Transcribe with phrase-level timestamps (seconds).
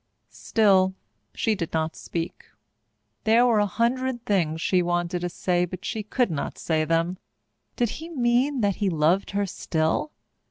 [0.33, 0.95] Still
[1.35, 2.45] she did not speak.
[3.23, 7.19] There were a hundred things she wanted to say but she could not say them.
[7.75, 10.11] Did he mean that he loved her still?